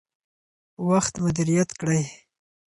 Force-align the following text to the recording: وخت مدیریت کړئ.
وخت 0.87 1.13
مدیریت 1.23 1.69
کړئ. 1.79 2.01